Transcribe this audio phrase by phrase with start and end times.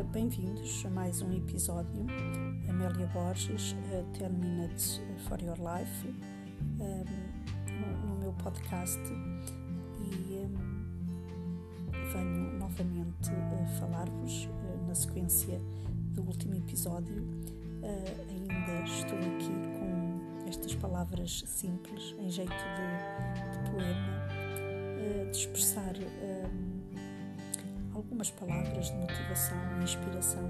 [0.00, 2.06] bem-vindos a mais um episódio.
[2.66, 3.76] Amélia Borges,
[4.18, 6.08] 10 Minutes for Your Life,
[6.80, 8.98] um, no, meu podcast.
[9.98, 10.48] E
[12.10, 13.30] venho novamente
[13.78, 14.48] falar-vos
[14.88, 15.60] na sequência
[16.14, 17.22] do último episódio.
[18.30, 25.92] Ainda estou aqui com estas palavras simples, em jeito de, de poema, de expressar.
[27.92, 30.48] Um, algumas palavras de motivação e inspiração.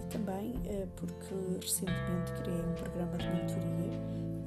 [0.00, 3.92] E também eh, porque recentemente criei um programa de mentoria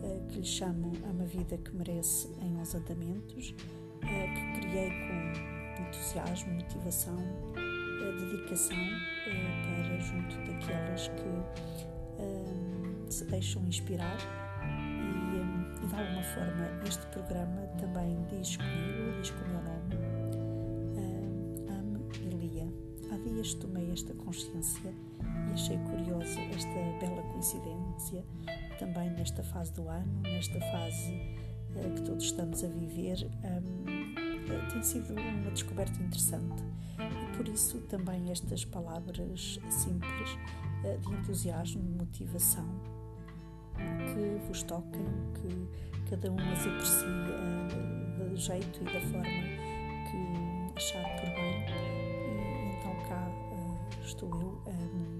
[0.03, 3.55] eh, que lhe chamo Ama Vida que Merece em 11 Andamentos,
[4.03, 5.33] eh, que criei com
[5.83, 7.17] entusiasmo, motivação,
[8.19, 8.77] dedicação
[9.25, 11.27] para junto daquelas que
[13.13, 14.17] se deixam inspirar.
[14.63, 14.67] E
[15.87, 20.16] de alguma forma este programa também diz comigo, diz com o meu nome
[23.27, 24.93] dias tomei esta consciência
[25.49, 28.23] e achei curioso esta bela coincidência
[28.79, 31.11] também nesta fase do ano, nesta fase
[31.75, 33.29] uh, que todos estamos a viver.
[33.43, 36.63] Um, uh, tem sido uma descoberta interessante
[36.99, 40.37] e por isso também estas palavras simples
[40.83, 42.67] uh, de entusiasmo, motivação
[43.77, 47.05] que vos toquem, que cada um as aprecie
[48.17, 49.67] do jeito e da forma
[50.09, 51.16] que achar
[54.07, 55.17] estou eu um,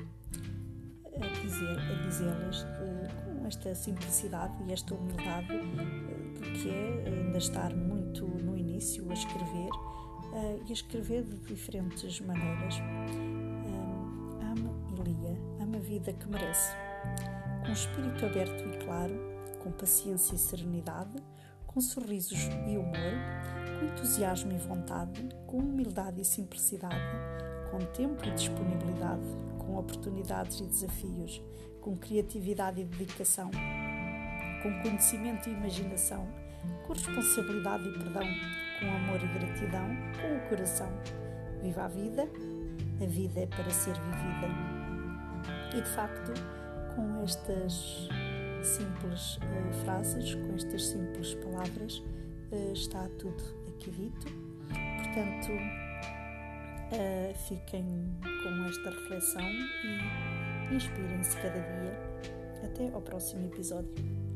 [1.16, 7.76] a dizer a dizê-las com esta simplicidade e esta humildade uh, que é ainda estar
[7.76, 12.76] muito no início a escrever uh, e a escrever de diferentes maneiras.
[12.80, 16.72] Um, ama e lia, ama a vida que merece.
[17.66, 19.14] Com espírito aberto e claro,
[19.62, 21.22] com paciência e serenidade,
[21.66, 23.14] com sorrisos e humor,
[23.80, 26.96] com entusiasmo e vontade, com humildade e simplicidade,
[27.72, 29.22] com tempo e disponibilidade,
[29.60, 31.42] com oportunidades e desafios,
[31.82, 33.50] com criatividade e dedicação,
[34.62, 36.28] com conhecimento e imaginação,
[36.86, 38.28] com responsabilidade e perdão,
[38.80, 39.88] com amor e gratidão,
[40.22, 40.90] com o coração.
[41.62, 42.28] Viva a vida,
[43.02, 44.48] a vida é para ser vivida.
[45.76, 46.34] E de facto,
[46.96, 48.10] com estas
[48.64, 51.98] simples uh, frases, com estas simples palavras,
[52.52, 54.28] uh, está tudo aqui dito.
[54.68, 55.87] Portanto,
[56.92, 57.86] Uh, fiquem
[58.24, 62.00] com esta reflexão e inspirem-se cada dia.
[62.64, 64.27] Até ao próximo episódio.